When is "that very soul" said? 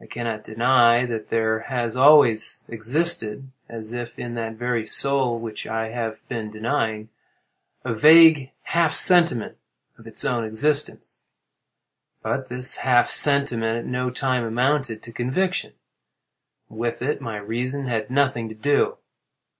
4.34-5.38